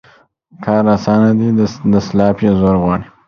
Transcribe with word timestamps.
کار 0.63 0.83
اسانه 0.95 1.29
دى، 1.39 1.47
دسلاپ 1.95 2.37
يې 2.43 2.51
زور 2.59 2.75
غواړي. 2.81 3.05